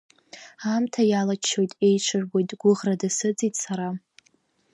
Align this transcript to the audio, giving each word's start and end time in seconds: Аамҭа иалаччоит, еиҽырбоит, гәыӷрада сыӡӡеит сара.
Аамҭа 0.69 1.01
иалаччоит, 1.05 1.71
еиҽырбоит, 1.87 2.49
гәыӷрада 2.59 3.09
сыӡӡеит 3.17 3.55
сара. 3.63 3.89